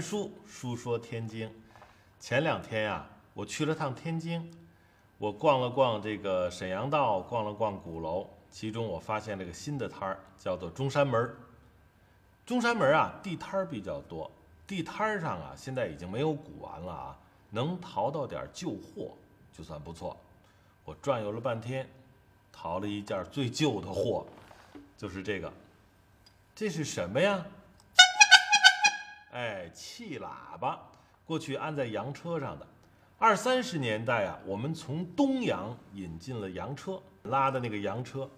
[0.00, 1.50] 书，书说天津。
[2.20, 4.50] 前两天呀、我去了趟天津，
[5.18, 11.34] 我逛了逛这个沈阳道，逛了逛鼓楼，其中我发现了个新的摊儿，叫做中山门。
[12.44, 14.30] 中山门啊，地摊儿比较多，
[14.66, 17.18] 地摊儿上啊，现在已经没有古玩了啊，
[17.50, 19.14] 能淘到点旧货
[19.52, 20.16] 就算不错。
[20.84, 21.88] 我转悠了半天，
[22.50, 24.26] 淘了一件最旧的货，
[24.96, 25.52] 就是这个。
[26.54, 27.44] 这是什么呀？
[29.32, 30.80] 哎，气喇叭，
[31.26, 32.66] 过去安在洋车上的。
[33.18, 38.28] 二三十年代啊，我们从东洋引进了洋车，拉的那个洋车。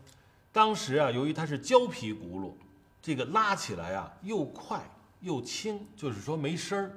[0.51, 2.53] 当时啊，由于它是胶皮轱辘，
[3.01, 4.81] 这个拉起来啊又快
[5.21, 6.91] 又轻，就是说没声儿。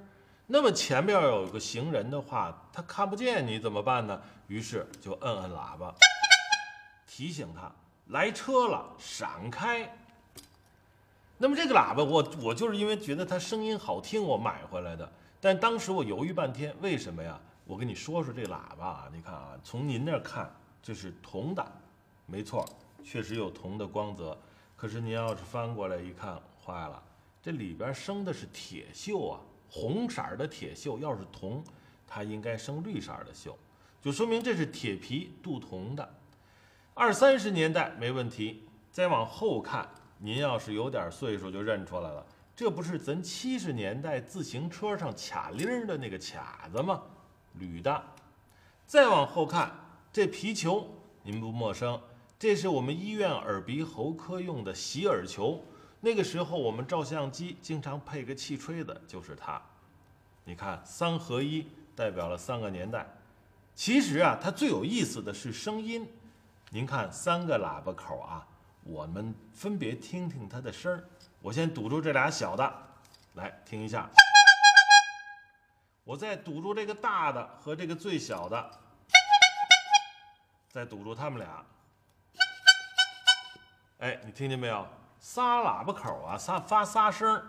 [0.47, 4.19] 那么前面有个行人的话，他看不见你怎么办呢？
[4.47, 5.94] 于是就摁摁喇叭，
[7.05, 7.72] 提醒他
[8.07, 9.89] 来车了，闪开。
[11.44, 15.11] 那么这个喇叭我，我就是因为觉得它声音好听，我买回来的。
[15.41, 17.38] 但当时我犹豫半天，为什么呀？
[17.66, 20.50] 我跟你说说这喇叭啊，你看啊，从您那儿看
[20.81, 21.72] 这是铜的，
[22.27, 22.66] 没错，
[23.03, 24.38] 确实有铜的光泽。
[24.77, 27.03] 可是您要是翻过来一看，坏了，
[27.41, 31.61] 这里边生的是铁锈啊，红色的铁锈，要是铜，
[32.07, 33.53] 它应该生绿色的锈，
[34.02, 36.09] 就说明这是铁皮镀铜的。
[36.94, 39.85] 二三十年代没问题，再往后看。
[40.25, 47.03] 您要是有点岁数，就认出来了，这不是咱七十年代自行车上卡铃儿的那个卡子吗？
[47.55, 48.02] 铝的。
[48.88, 49.69] 再往后看，
[50.13, 50.88] 这皮球
[51.23, 51.99] 您不陌生，
[52.39, 55.61] 这是我们医院耳鼻喉科用的洗耳球。
[55.99, 59.61] 那个时候我们照相机经常配个气吹的，就是它。
[60.45, 63.05] 你看三合一，代表了三个年代。
[63.75, 66.07] 其实啊，它最有意思的是声音。
[66.69, 68.47] 您看三个喇叭口啊。
[68.83, 71.03] 我们分别听听它的声儿。
[71.41, 72.73] 我先堵住这俩小的，
[73.33, 74.09] 来听一下。
[76.03, 78.71] 我再堵住这个大的和这个最小的，
[80.69, 81.66] 再堵住它们俩。
[83.99, 84.85] 哎，你听见没有？
[85.19, 87.47] 仨喇叭口啊，仨发仨声儿。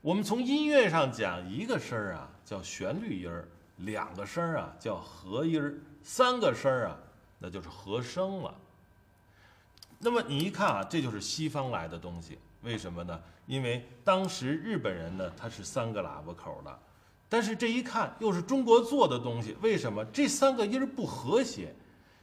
[0.00, 3.48] 我们从音乐上讲，一个声儿啊叫旋律音儿，
[3.78, 5.74] 两个声儿啊叫和音儿，
[6.04, 6.96] 三个声儿啊
[7.38, 8.54] 那就是和声了。
[10.04, 13.20] 那么你一看啊，这就是西方来的东西，为什么呢？
[13.46, 16.78] 因为当时日本人呢，他是三个喇叭口的，
[17.28, 21.72] 但是这一看又是中国做的东西，为什么这三个音儿不和谐？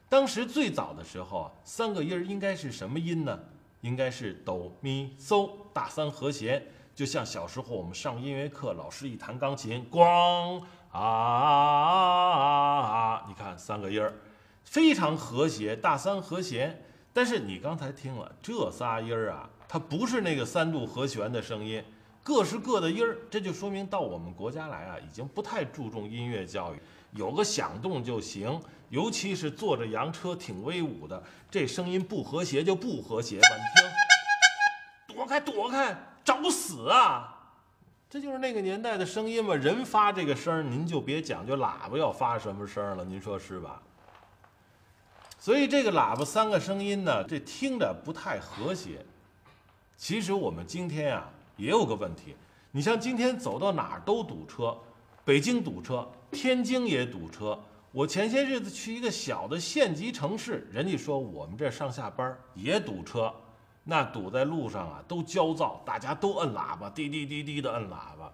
[0.10, 3.40] 当时最早的时候啊，三个音儿应该是什么音呢？
[3.80, 6.62] 应该是哆咪嗦大三和弦，
[6.94, 14.14] 就像小时候我们上音乐课，老师一弹钢琴，咣啊啊啊，你看三个音儿
[14.66, 16.84] 非常和谐，大三和弦。
[17.20, 21.84] 但是你刚才听了这仨音儿啊，它不是那个三度和弦的声音，
[22.24, 26.80] 各是各的音儿，这就说明到我们国家来啊，已经不太注重音乐教育，
[27.12, 28.58] 有个响动就行。
[28.88, 31.22] 尤其是坐着洋车挺威武的，
[31.52, 33.48] 这声音不和谐就不和谐吧？
[33.50, 35.94] 你听，躲开躲开，
[36.24, 37.36] 找死啊！
[38.10, 39.54] 这就是那个年代的声音嘛。
[39.54, 43.82] 人发这个声儿，您就别讲究喇叭要发什么声儿了，您说是吧？
[45.40, 49.06] 所以这个喇叭三个声音呢，这听着不太和谐。
[49.96, 52.36] 其实我们今天啊也有个问题，
[52.72, 54.78] 你像今天走到哪儿都堵车，
[55.24, 57.58] 北京堵车，天津也堵车。
[57.92, 63.34] 我前些日子去一个小的县级城市，人家说我们这上下班也堵车，
[63.86, 68.32] 那堵在路上啊都焦躁，大家都摁喇叭，滴滴滴滴的摁喇叭，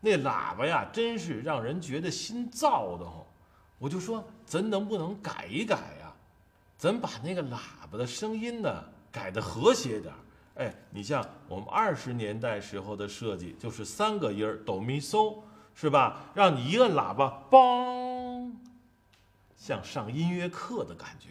[0.00, 3.22] 那喇叭呀真是让人觉得心燥的慌。
[3.78, 5.76] 我就说咱能不能改一改？
[6.78, 7.58] 咱把那个喇
[7.90, 10.18] 叭的声音呢改的和谐点儿。
[10.54, 15.42] 哎，你像我们二十年代时候的设计，就是三个音儿哆咪嗦，
[15.74, 16.30] 是吧？
[16.34, 18.52] 让你一摁喇叭，梆，
[19.56, 21.30] 像上音乐课的感觉。